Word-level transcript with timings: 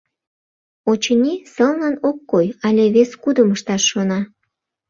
Очыни, 0.89 1.33
сылнын 1.53 1.95
ок 2.09 2.17
кой 2.31 2.47
але 2.67 2.83
вес 2.95 3.11
кудым 3.21 3.49
ышташ 3.55 3.83
шона. 3.91 4.19